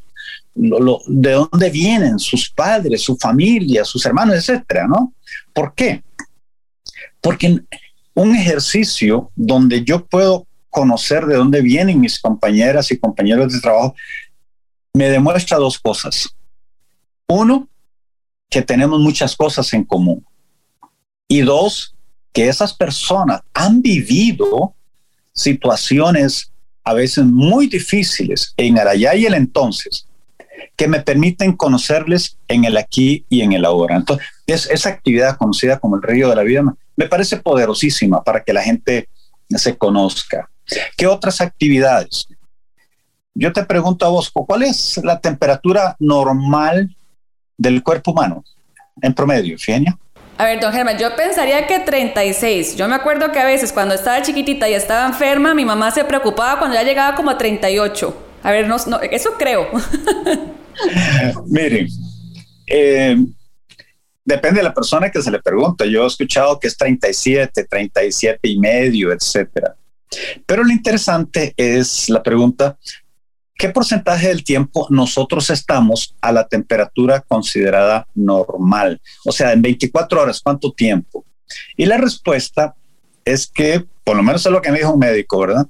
[0.56, 5.14] lo, lo, de dónde vienen sus padres, su familia, sus hermanos, etcétera, ¿no?
[5.54, 6.04] ¿Por qué?
[7.22, 7.62] Porque
[8.20, 13.96] un ejercicio donde yo puedo conocer de dónde vienen mis compañeras y compañeros de trabajo
[14.94, 16.28] me demuestra dos cosas.
[17.30, 17.70] Uno,
[18.50, 20.26] que tenemos muchas cosas en común.
[21.30, 21.96] Y dos,
[22.34, 24.74] que esas personas han vivido
[25.32, 26.52] situaciones
[26.84, 30.08] a veces muy difíciles en allá y el entonces,
[30.76, 33.96] que me permiten conocerles en el aquí y en el ahora.
[33.96, 36.64] Entonces, es esa actividad conocida como el río de la vida
[37.00, 39.08] me parece poderosísima para que la gente
[39.48, 40.50] se conozca.
[40.98, 42.28] ¿Qué otras actividades?
[43.34, 46.94] Yo te pregunto a vos, ¿cuál es la temperatura normal
[47.58, 48.44] del cuerpo humano
[49.02, 49.98] en promedio, Fienia?
[50.38, 52.76] A ver, don Germán, yo pensaría que 36.
[52.76, 56.04] Yo me acuerdo que a veces cuando estaba chiquitita y estaba enferma, mi mamá se
[56.04, 58.26] preocupaba cuando ya llegaba como a 38.
[58.44, 59.70] A ver, no, eso creo.
[61.48, 61.88] Miren,
[62.68, 63.18] eh,
[64.30, 65.86] Depende de la persona que se le pregunta.
[65.88, 69.76] Yo he escuchado que es 37, 37 y medio, etcétera.
[70.46, 72.78] Pero lo interesante es la pregunta,
[73.56, 79.02] ¿qué porcentaje del tiempo nosotros estamos a la temperatura considerada normal?
[79.26, 81.26] O sea, en 24 horas, ¿cuánto tiempo?
[81.76, 82.76] Y la respuesta
[83.26, 85.66] es que, por lo menos es lo que me dijo un médico, ¿verdad?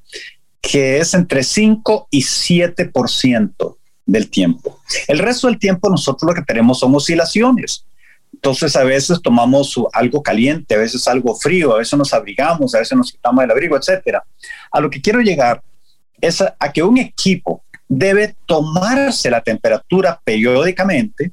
[0.59, 4.81] Que es entre 5 y 7% del tiempo.
[5.07, 7.85] El resto del tiempo nosotros lo que tenemos son oscilaciones.
[8.33, 12.79] Entonces a veces tomamos algo caliente, a veces algo frío, a veces nos abrigamos, a
[12.79, 14.23] veces nos quitamos el abrigo, etcétera.
[14.71, 15.61] A lo que quiero llegar
[16.21, 21.31] es a, que un equipo debe tomarse la temperatura periódicamente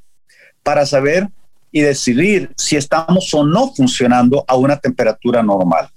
[0.62, 1.28] para saber
[1.70, 5.88] y decidir si estamos o no funcionando a una temperatura normal.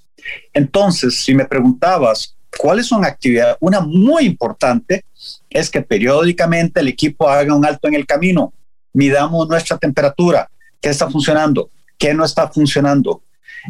[0.54, 5.06] Entonces, si me preguntabas cuáles son actividades, una muy importante
[5.50, 8.54] es que periódicamente el equipo haga un alto en el camino,
[8.94, 10.50] midamos nuestra temperatura,
[10.82, 11.70] ¿Qué está funcionando?
[11.98, 13.22] ¿Qué no está funcionando?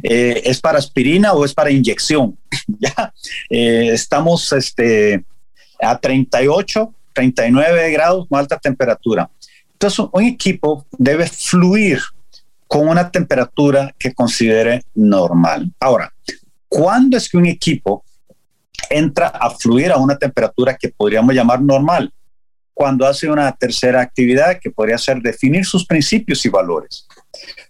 [0.03, 2.37] Eh, ¿Es para aspirina o es para inyección?
[2.67, 3.13] ya
[3.49, 5.23] eh, estamos este,
[5.81, 9.29] a 38, 39 grados con alta temperatura.
[9.73, 11.99] Entonces, un equipo debe fluir
[12.67, 15.71] con una temperatura que considere normal.
[15.79, 16.13] Ahora,
[16.67, 18.03] ¿cuándo es que un equipo
[18.89, 22.13] entra a fluir a una temperatura que podríamos llamar normal?
[22.79, 27.05] Cuando hace una tercera actividad que podría ser definir sus principios y valores.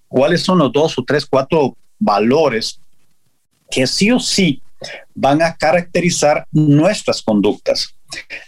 [0.08, 2.80] ¿Cuáles son los dos o tres, cuatro valores
[3.72, 4.62] que sí o sí
[5.16, 7.96] van a caracterizar nuestras conductas?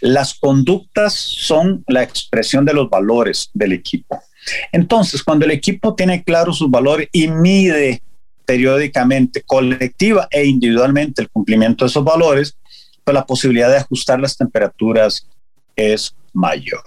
[0.00, 4.22] Las conductas son la expresión de los valores del equipo.
[4.70, 8.04] Entonces, cuando el equipo tiene claros sus valores y mide
[8.46, 12.56] periódicamente, colectiva e individualmente el cumplimiento de esos valores,
[13.02, 15.26] pues la posibilidad de ajustar las temperaturas
[15.74, 16.82] es mayor.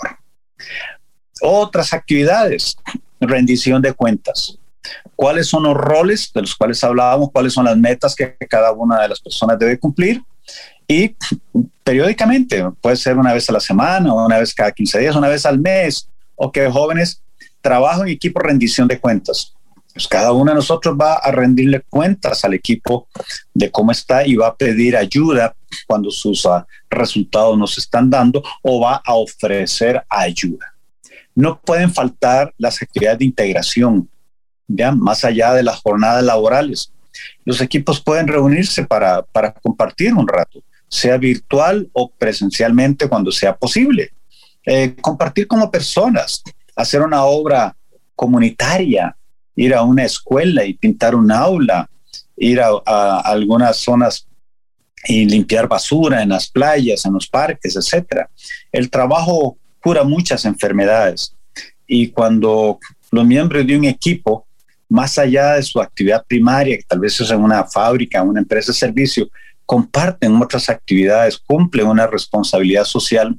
[1.42, 2.76] Otras actividades.
[3.20, 4.58] rendición de cuentas.
[5.16, 7.32] ¿Cuáles son los roles de los cuales hablábamos?
[7.32, 10.22] ¿Cuáles son las metas que cada una de las personas debe cumplir?
[10.88, 11.16] Y
[11.84, 15.46] periódicamente, puede ser una vez a la semana, una vez cada 15 días, una vez
[15.46, 17.22] al mes, o que jóvenes
[17.62, 19.55] trabajo en equipo rendición de cuentas.
[19.96, 23.08] Pues cada uno de nosotros va a rendirle cuentas al equipo
[23.54, 25.56] de cómo está y va a pedir ayuda
[25.88, 30.76] cuando sus uh, resultados nos están dando o va a ofrecer ayuda.
[31.34, 34.10] No pueden faltar las actividades de integración,
[34.68, 36.92] ya más allá de las jornadas laborales.
[37.46, 43.56] Los equipos pueden reunirse para, para compartir un rato, sea virtual o presencialmente cuando sea
[43.56, 44.12] posible.
[44.66, 46.44] Eh, compartir como personas,
[46.76, 47.74] hacer una obra
[48.14, 49.16] comunitaria,
[49.56, 51.90] ir a una escuela y pintar un aula,
[52.38, 54.28] ir a, algunas zonas
[55.08, 58.30] y limpiar basura en las playas, en los parques, etcétera.
[58.72, 61.36] El trabajo cura muchas enfermedades
[61.88, 62.80] y cuando
[63.12, 64.46] los miembros de un equipo,
[64.90, 68.72] más allá de su actividad primaria, que tal vez es en una fábrica, una empresa
[68.72, 69.30] de servicio,
[69.66, 73.36] comparten otras actividades, cumplen una responsabilidad social,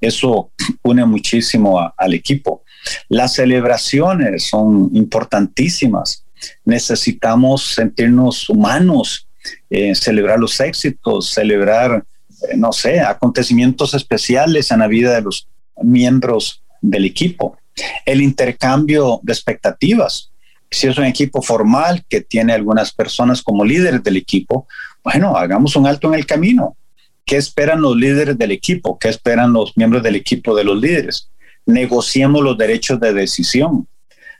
[0.00, 0.50] eso
[0.82, 2.62] une muchísimo al equipo.
[3.08, 6.24] Las celebraciones son importantísimas.
[6.64, 9.26] Necesitamos sentirnos humanos,
[9.70, 12.04] eh, celebrar los éxitos, celebrar,
[12.50, 15.48] eh, no sé, acontecimientos especiales en la vida de los
[15.82, 17.56] miembros del equipo.
[18.04, 20.30] El intercambio de expectativas.
[20.70, 24.66] Si es un equipo formal que tiene algunas personas como líderes del equipo,
[25.02, 26.76] bueno, hagamos un alto en el camino.
[27.24, 28.98] ¿Qué esperan los líderes del equipo?
[28.98, 31.28] ¿Qué esperan los miembros del equipo de los líderes?
[31.68, 33.86] Negociemos los derechos de decisión.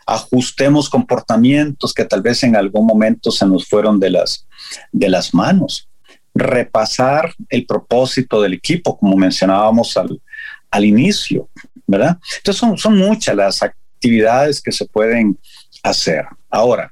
[0.07, 4.47] Ajustemos comportamientos que tal vez en algún momento se nos fueron de las,
[4.93, 5.91] de las manos.
[6.35, 10.19] Repasar el propósito del equipo, como mencionábamos al,
[10.71, 11.51] al inicio,
[11.87, 12.19] ¿verdad?
[12.39, 15.39] Entonces son, son muchas las actividades que se pueden
[15.83, 16.25] hacer.
[16.49, 16.91] Ahora,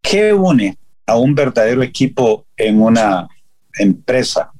[0.00, 3.26] ¿qué une a un verdadero equipo en una
[3.76, 4.52] empresa?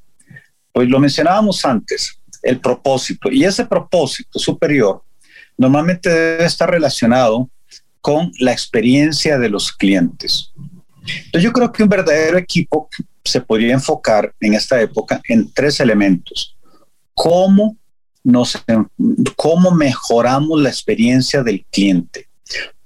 [0.72, 3.30] Pues lo mencionábamos antes, el propósito.
[3.30, 5.02] Y ese propósito superior
[5.56, 7.48] normalmente debe estar relacionado
[8.00, 10.52] con la experiencia de los clientes.
[11.00, 12.88] Entonces yo creo que un verdadero equipo
[13.24, 16.56] se podría enfocar en esta época en tres elementos.
[17.14, 17.76] ¿Cómo,
[18.22, 18.62] nos,
[19.36, 22.28] cómo mejoramos la experiencia del cliente?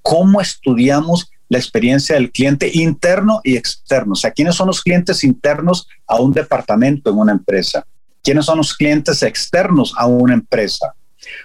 [0.01, 4.15] ¿Cómo estudiamos la experiencia del cliente interno y externo.
[4.15, 7.87] O sea, ¿quiénes son los clientes internos a un departamento en una empresa?
[8.23, 10.95] ¿Quiénes son los clientes externos a una empresa?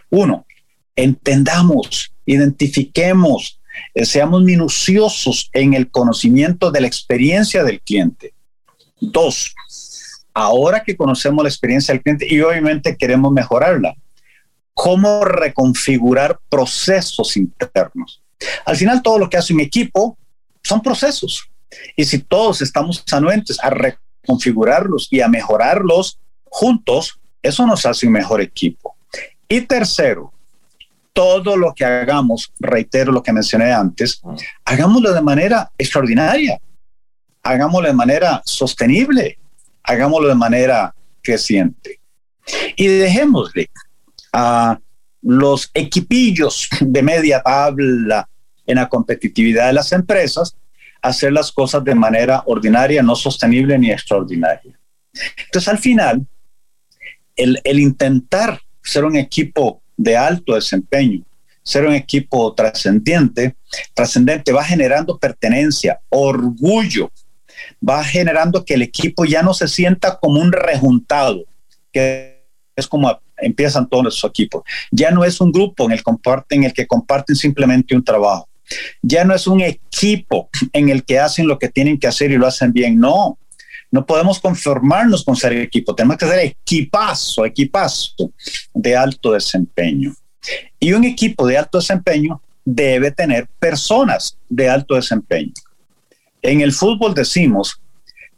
[0.10, 0.46] Uno,
[0.96, 3.60] entendamos, identifiquemos,
[3.94, 8.34] eh, seamos minuciosos en el conocimiento de la experiencia del cliente.
[9.00, 9.54] Dos,
[10.34, 13.96] ahora que conocemos la experiencia del cliente y obviamente queremos mejorarla,
[14.74, 18.22] ¿cómo reconfigurar procesos internos?
[18.66, 20.18] Al final, todo lo que hace un equipo
[20.64, 21.50] son procesos.
[21.96, 28.14] Y si todos estamos anuentes a reconfigurarlos y a mejorarlos juntos, eso nos hace un
[28.14, 28.96] mejor equipo.
[29.48, 30.34] Y tercero,
[31.14, 34.22] todo lo que hagamos, reitero lo que mencioné antes,
[34.66, 36.60] hagámoslo de manera extraordinaria,
[37.42, 39.40] hagámoslo de manera sostenible,
[39.84, 42.00] hagámoslo de manera creciente.
[42.76, 43.70] Y dejémosle
[44.34, 44.80] a
[45.22, 48.28] los equipillos de media tabla
[48.66, 50.56] en la competitividad de las empresas,
[51.02, 54.78] hacer las cosas de manera ordinaria, no sostenible ni extraordinaria.
[55.46, 56.26] Entonces, al final,
[57.38, 61.24] el, intentar ser un equipo de alto desempeño,
[61.64, 63.56] ser un equipo trascendiente,
[63.94, 67.12] trascendente, va generando pertenencia, orgullo,
[67.88, 71.46] va generando que el equipo ya no se sienta como un rejuntado,
[71.92, 72.44] que
[72.76, 74.64] es como empiezan todos los equipos.
[74.92, 76.02] Ya no es un grupo en el,
[76.50, 78.48] en el que comparten simplemente un trabajo.
[79.02, 82.38] Ya no es un equipo en el que hacen lo que tienen que hacer y
[82.38, 83.00] lo hacen bien.
[83.00, 83.38] No,
[83.92, 85.96] no podemos conformarnos con ser equipo.
[85.96, 88.32] Tenemos que ser equipazo, equipazo
[88.74, 90.14] de alto desempeño.
[90.80, 95.54] Y un equipo de alto desempeño debe tener personas de alto desempeño.
[96.42, 97.80] En el fútbol decimos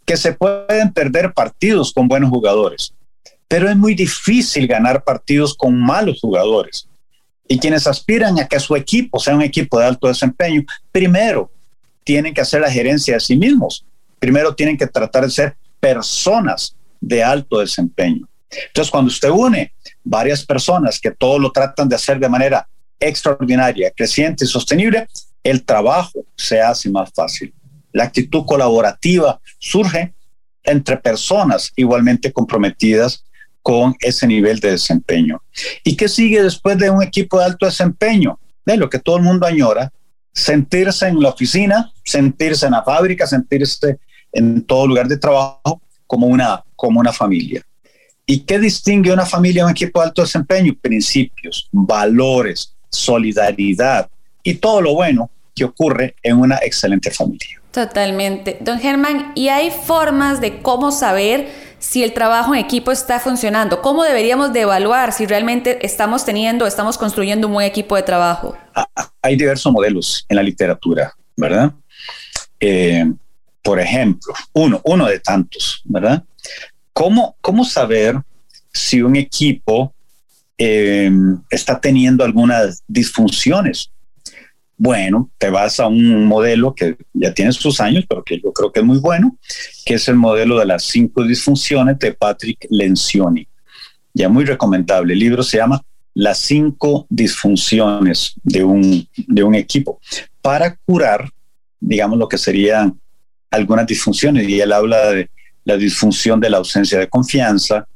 [0.05, 2.93] que se pueden perder partidos con buenos jugadores,
[3.47, 6.88] pero es muy difícil ganar partidos con malos jugadores.
[7.47, 11.51] Y quienes aspiran a que su equipo sea un equipo de alto desempeño, primero
[12.03, 13.85] tienen que hacer la gerencia de sí mismos.
[14.19, 18.27] Primero tienen que tratar de ser personas de alto desempeño.
[18.67, 22.67] Entonces, cuando usted une varias personas que todo lo tratan de hacer de manera
[22.99, 25.08] extraordinaria, creciente y sostenible,
[25.43, 27.53] el trabajo se hace más fácil.
[27.93, 30.13] La actitud colaborativa surge
[30.63, 33.23] entre personas igualmente comprometidas
[33.62, 35.41] con ese nivel de desempeño.
[35.84, 38.39] ¿Y qué sigue después de un equipo de alto desempeño?
[38.69, 39.91] de lo que todo el mundo añora,
[40.34, 43.99] sentirse en la oficina, sentirse en la fábrica, sentirse
[44.31, 47.63] en todo lugar de trabajo como una, como una familia.
[48.25, 50.75] ¿Y qué distingue una familia de un equipo de alto desempeño?
[50.79, 54.09] Principios, valores, solidaridad
[54.43, 57.59] y todo lo bueno que ocurre en una excelente familia.
[57.71, 58.57] Totalmente.
[58.61, 63.81] Don Germán, ¿y hay formas de cómo saber si el trabajo en equipo está funcionando?
[63.81, 68.57] ¿Cómo deberíamos de evaluar si realmente estamos teniendo, estamos construyendo un buen equipo de trabajo?
[69.21, 71.71] Hay diversos modelos en la literatura, ¿verdad?
[72.59, 73.05] Eh,
[73.69, 76.23] por ejemplo, uno, uno de tantos, ¿verdad?
[76.91, 78.19] ¿Cómo, cómo saber
[78.73, 79.93] si un equipo
[80.58, 81.12] eh,
[81.51, 83.91] está teniendo algunas disfunciones?
[84.75, 88.71] Bueno, te vas a un modelo que ya tiene sus años, pero que yo creo
[88.71, 89.38] que es muy bueno,
[89.86, 93.47] que es el modelo de las cinco disfunciones de Patrick Lencioni.
[94.15, 95.13] Ya muy recomendable.
[95.13, 95.79] El libro se llama
[96.15, 99.99] Las cinco disfunciones de un, de un equipo
[100.41, 101.29] para curar,
[101.79, 102.99] digamos, lo que serían
[103.51, 104.47] algunas disfunciones.
[104.47, 105.29] Y él habla de
[105.69, 107.88] la disfunción de la ausencia de confianza,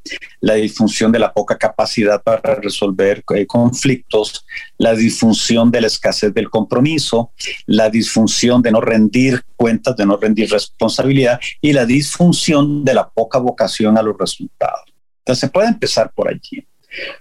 [0.42, 4.46] la disfunción de la poca capacidad para resolver eh, conflictos,
[4.78, 7.32] la disfunción de la escasez del compromiso,
[7.66, 13.10] la disfunción de no rendir cuentas, de no rendir responsabilidad y la disfunción de la
[13.10, 14.94] poca vocación a los resultados.
[15.20, 16.68] Entonces se puede empezar por allí.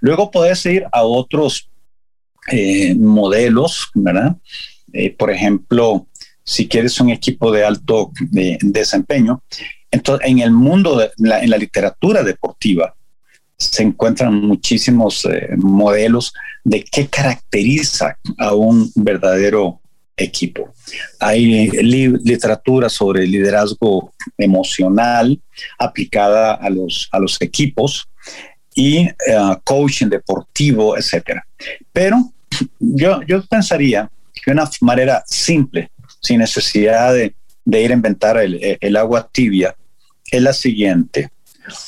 [0.01, 1.71] Luego puedes ir a otros
[2.51, 4.37] eh, modelos, ¿verdad?
[4.92, 6.07] Eh, por ejemplo,
[6.44, 8.12] si quieres un equipo de alto
[8.61, 9.42] desempeño,
[9.90, 12.94] entonces, en el mundo, de en la literatura deportiva,
[13.59, 16.33] se encuentran muchísimos eh, modelos
[16.64, 19.81] de qué caracteriza a un verdadero
[20.16, 20.72] equipo.
[21.20, 25.40] Hay literatura sobre liderazgo emocional
[25.78, 28.09] aplicada a los, a los equipos
[28.74, 31.44] y uh, coaching deportivo, etcétera.
[31.92, 32.33] Pero
[32.78, 35.90] yo, yo pensaría que una manera simple,
[36.23, 37.35] sin necesidad de,
[37.67, 39.77] ir a inventar el, el agua tibia,
[40.31, 41.31] es la siguiente.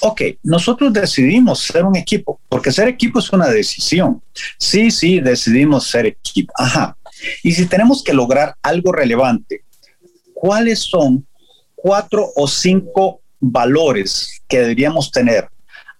[0.00, 4.22] Ok, nosotros decidimos ser un equipo, porque ser equipo es una decisión.
[4.58, 6.52] Sí, sí, decidimos ser equipo.
[6.56, 6.96] Ajá.
[7.42, 9.64] Y si tenemos que lograr algo relevante,
[10.32, 11.26] ¿cuáles son
[11.74, 15.48] cuatro o cinco valores que deberíamos tener?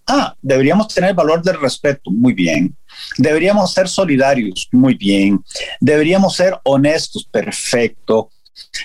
[0.07, 2.75] Ah, deberíamos tener el valor del respeto, muy bien.
[3.17, 5.43] Deberíamos ser solidarios, muy bien.
[5.79, 8.29] Deberíamos ser honestos, perfecto.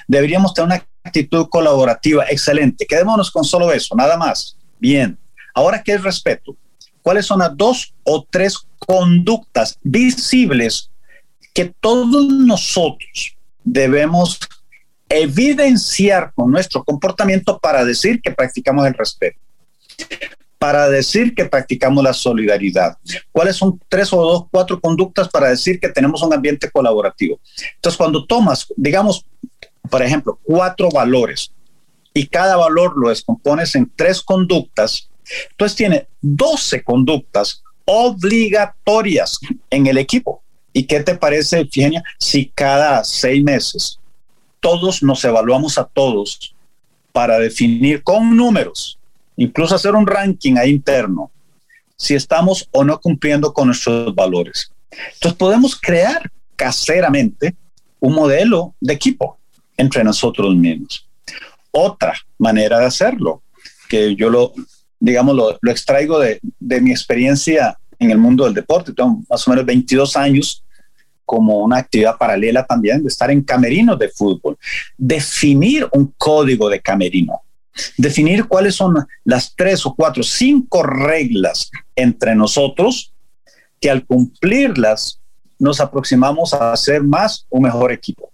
[0.06, 2.86] Deberíamos tener una actitud colaborativa, excelente.
[2.86, 4.56] Quedémonos con solo eso, nada más.
[4.78, 5.18] Bien.
[5.54, 6.56] Ahora, ¿qué es respeto?
[7.02, 10.90] ¿Cuáles son las dos o tres conductas visibles
[11.54, 14.38] que todos nosotros debemos
[15.08, 19.38] evidenciar con nuestro comportamiento para decir que practicamos el respeto?
[20.60, 22.98] Para decir que practicamos la solidaridad.
[23.32, 27.40] ¿Cuáles son tres o dos, cuatro conductas para decir que tenemos un ambiente colaborativo?
[27.76, 29.24] Entonces, cuando tomas, digamos,
[29.88, 31.50] por ejemplo, cuatro valores
[32.12, 35.08] y cada valor lo descompones en tres conductas,
[35.50, 39.38] entonces tiene 12 conductas obligatorias
[39.70, 40.42] en el equipo.
[40.72, 43.98] ¿Y qué te parece, Eugenia, si cada seis meses
[44.60, 46.54] todos nos evaluamos a todos
[47.12, 48.99] para definir con números,
[49.40, 51.30] incluso hacer un ranking ahí interno,
[51.96, 54.70] si estamos o no cumpliendo con nuestros valores?
[55.14, 57.56] Entonces podemos crear caseramente
[58.00, 59.38] un modelo de equipo
[59.76, 61.08] entre nosotros mismos.
[61.70, 63.42] Otra manera de hacerlo,
[63.88, 64.52] que yo lo,
[64.98, 69.50] digamos, lo, extraigo de, de, mi experiencia en el mundo del deporte, tengo más o
[69.50, 70.64] menos 22 años
[71.24, 74.58] como una actividad paralela también de estar en camerinos de fútbol,
[74.98, 77.40] definir un código de camerino,
[77.96, 83.12] definir cuáles son las tres o cuatro, cinco reglas entre nosotros
[83.80, 85.20] que al cumplirlas
[85.58, 88.30] nos aproximamos a ser más un mejor equipo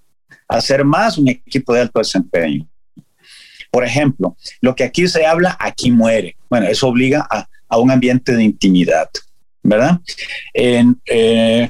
[0.48, 2.66] hacer más un equipo de alto desempeño.
[3.70, 6.36] Por ejemplo, lo que aquí se habla, aquí muere.
[6.48, 7.46] Bueno, eso obliga a,
[7.78, 9.10] un ambiente de intimidad,
[9.62, 10.00] ¿verdad?
[10.54, 11.68] En, eh,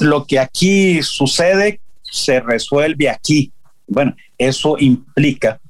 [0.00, 3.52] lo que aquí sucede se resuelve aquí.
[3.86, 5.60] Bueno, eso implica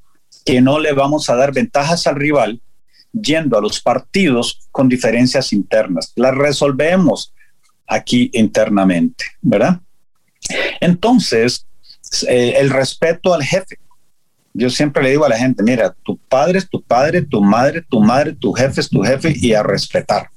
[0.47, 2.61] que no le vamos a dar ventajas al rival
[3.11, 6.13] yendo a los partidos con diferencias internas.
[6.15, 7.33] Las resolvemos
[7.85, 9.81] aquí internamente, ¿verdad?
[10.79, 11.67] Entonces,
[12.29, 13.77] eh, el respeto al jefe.
[14.53, 17.81] Yo siempre le digo a la gente, mira, tu padre es tu padre, tu madre,
[17.81, 20.29] tu madre, tu jefe es tu jefe y a respetar.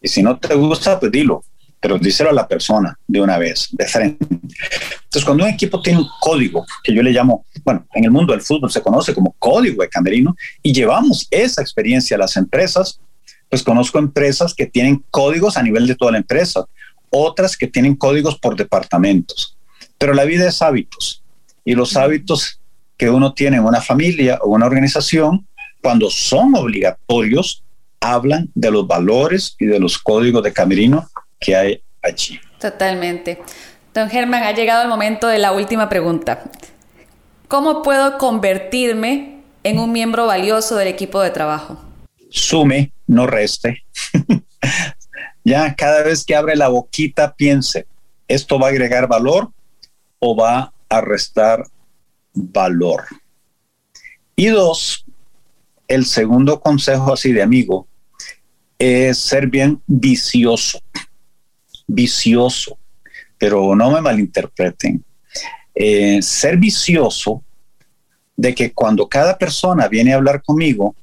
[0.00, 1.44] Y si no te gusta, pues dilo,
[1.82, 4.24] pero díselo a la persona de una vez, de frente.
[4.30, 8.32] Entonces, cuando un equipo tiene un código, que yo le llamo, bueno, en el mundo
[8.32, 13.00] del fútbol se conoce como código de camerino, y llevamos esa experiencia a las empresas,
[13.48, 16.64] pues conozco empresas que tienen códigos a nivel de toda la empresa
[17.10, 19.56] otras que tienen códigos por departamentos.
[19.98, 21.22] Pero la vida es hábitos
[21.64, 22.60] y los hábitos
[22.96, 25.46] que uno tiene en una familia o una organización,
[25.82, 27.64] cuando son obligatorios,
[28.00, 31.08] hablan de los valores y de los códigos de camerino
[31.42, 32.40] que hay allí.
[32.58, 33.42] Totalmente.
[33.92, 36.44] Don Germán, ha llegado el momento de la última pregunta.
[37.48, 41.78] ¿Cómo puedo convertirme en un miembro valioso del equipo de trabajo?
[42.30, 43.84] Sume, no reste.
[45.44, 47.86] ya cada vez que abre la boquita piense,
[48.28, 49.50] ¿esto va a agregar valor
[50.18, 51.64] o va a restar
[52.32, 53.04] valor?
[54.34, 55.04] Y dos,
[55.88, 57.86] el segundo consejo así de amigo
[58.78, 60.80] es ser bien vicioso,
[61.92, 62.78] vicioso,
[63.38, 65.04] pero no me malinterpreten.
[65.74, 67.42] Eh, ser vicioso
[68.36, 70.94] de que cuando cada persona viene a hablar conmigo,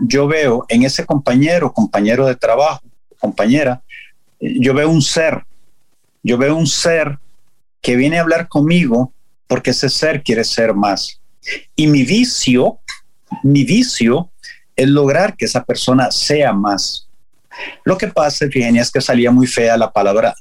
[0.00, 2.82] yo veo en ese compañero, compañero de trabajo,
[3.18, 3.82] compañera,
[4.40, 5.44] yo veo un ser,
[6.22, 7.18] yo veo un ser
[7.80, 9.12] que viene a hablar conmigo
[9.46, 11.20] porque ese ser quiere ser más.
[11.76, 12.78] Y mi vicio,
[13.42, 14.30] mi vicio
[14.76, 17.03] es lograr que esa persona sea más.
[17.84, 20.34] Lo que pasa, fíjense, es que salía muy fea la palabra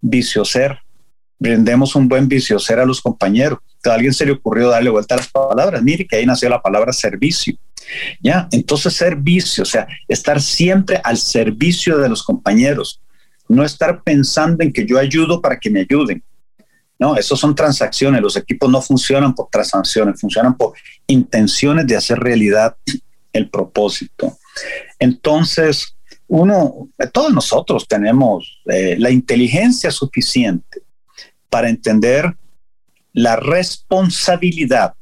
[0.00, 0.78] vicio ser.
[1.38, 3.58] Brindemos un buen vicio ser a los compañeros.
[3.84, 5.82] A alguien se le ocurrió darle vuelta a las palabras.
[5.82, 7.54] Mire que ahí nació la palabra servicio.
[8.20, 8.48] ¿ya?
[8.50, 13.00] Entonces, servicio, o sea, estar siempre al servicio de los compañeros,
[13.48, 16.22] no estar pensando en que yo ayudo para que me ayuden.
[16.98, 18.20] No, eso son transacciones.
[18.20, 20.72] Los equipos no funcionan por transacciones, funcionan por
[21.06, 22.76] intenciones de hacer realidad
[23.32, 24.36] el propósito.
[24.98, 25.96] Entonces,
[26.28, 30.82] uno, todos nosotros tenemos eh, la inteligencia suficiente
[31.48, 32.36] para entender
[33.12, 34.94] la responsabilidad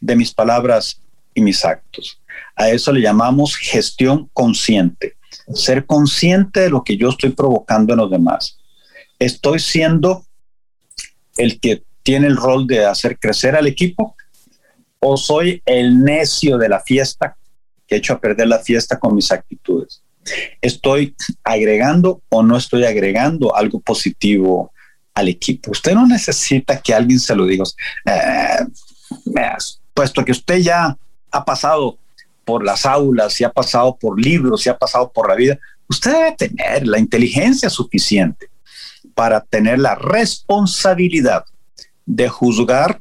[0.00, 1.00] de mis palabras
[1.34, 2.20] y mis actos.
[2.54, 5.16] A eso le llamamos gestión consciente.
[5.54, 8.58] Ser consciente de lo que yo estoy provocando en los demás.
[9.18, 10.24] Estoy siendo
[11.36, 14.16] el que tiene el rol de hacer crecer al equipo
[15.00, 17.36] o soy el necio de la fiesta
[17.86, 20.02] que he hecho a perder la fiesta con mis actitudes.
[20.60, 24.72] Estoy agregando o no estoy agregando algo positivo
[25.14, 25.70] al equipo.
[25.70, 27.64] Usted no necesita que alguien se lo diga.
[28.04, 28.66] Eh,
[29.94, 30.96] puesto que usted ya
[31.30, 31.98] ha pasado
[32.44, 35.58] por las aulas, y ha pasado por libros, y ha pasado por la vida,
[35.88, 38.48] usted debe tener la inteligencia suficiente
[39.14, 41.44] para tener la responsabilidad
[42.06, 43.00] de juzgar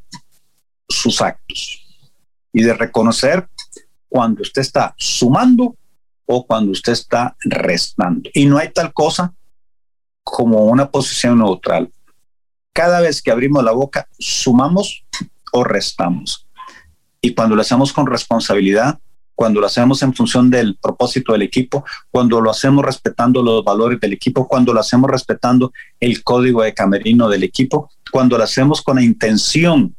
[0.88, 1.84] sus actos
[2.54, 3.48] y de reconocer
[4.08, 5.76] cuando usted está sumando
[6.32, 8.30] o cuando usted está restando.
[8.36, 9.34] Y no hay tal cosa
[10.24, 11.92] como una posición neutral.
[12.72, 15.04] Cada vez que abrimos la boca, sumamos
[15.52, 16.48] o restamos.
[17.20, 19.00] Y cuando lo hacemos con responsabilidad,
[19.34, 24.00] cuando lo hacemos en función del propósito del equipo, cuando lo hacemos respetando los valores
[24.00, 28.84] del equipo, cuando lo hacemos respetando el código de camerino del equipo, cuando lo hacemos
[28.84, 29.96] con la intención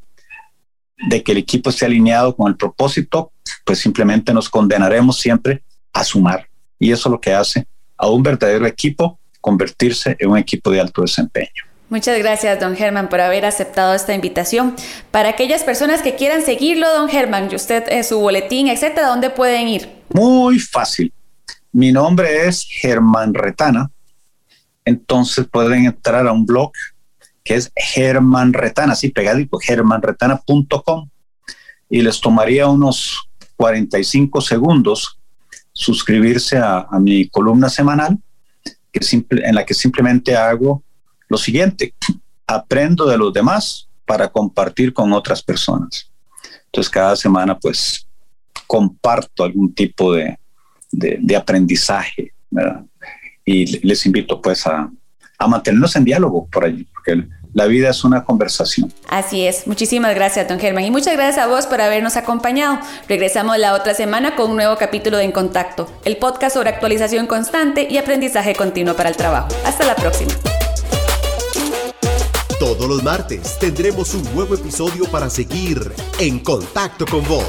[1.08, 3.32] de que el equipo esté alineado con el propósito,
[3.64, 6.49] pues simplemente nos condenaremos siempre a sumar.
[6.78, 7.66] Y eso es lo que hace
[7.97, 11.64] a un verdadero equipo convertirse en un equipo de alto desempeño.
[11.88, 14.76] Muchas gracias, don Germán, por haber aceptado esta invitación.
[15.11, 19.30] Para aquellas personas que quieran seguirlo, don Germán, y usted, eh, su boletín, etcétera, ¿dónde
[19.30, 19.91] pueden ir?
[20.11, 21.12] Muy fácil.
[21.72, 23.91] Mi nombre es Germán Retana.
[24.84, 26.72] Entonces pueden entrar a un blog
[27.43, 31.09] que es Germán Retana, así pegadito, germanretana.com
[31.88, 35.18] y les tomaría unos 45 segundos
[35.80, 38.18] suscribirse a, mi columna semanal
[38.92, 40.82] que simple, en la que simplemente hago
[41.28, 41.94] lo siguiente,
[42.46, 46.10] aprendo de los demás para compartir con otras personas.
[46.66, 48.06] Entonces cada semana pues
[48.66, 50.38] comparto algún tipo de,
[50.90, 52.34] de, aprendizaje
[53.44, 54.90] y les invito pues a,
[55.38, 58.92] a mantenernos en diálogo por allí, porque la vida es una conversación.
[59.09, 59.66] Así es.
[59.66, 60.84] Muchísimas gracias, don Germán.
[60.84, 62.78] Y muchas gracias a vos por habernos acompañado.
[63.09, 67.26] Regresamos la otra semana con un nuevo capítulo de En Contacto, el podcast sobre actualización
[67.26, 69.48] constante y aprendizaje continuo para el trabajo.
[69.64, 70.32] Hasta la próxima.
[72.59, 77.48] Todos los martes tendremos un nuevo episodio para seguir en contacto con vos.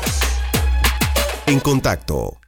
[1.45, 2.40] En contacto